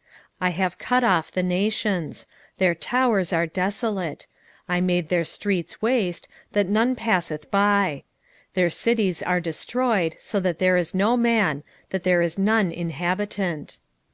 [0.00, 0.06] 3:6
[0.40, 4.26] I have cut off the nations: their towers are desolate;
[4.66, 8.04] I made their streets waste, that none passeth by:
[8.54, 13.78] their cities are destroyed, so that there is no man, that there is none inhabitant.